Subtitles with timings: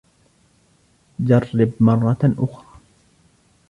[1.19, 2.79] جرب مرة أخرى.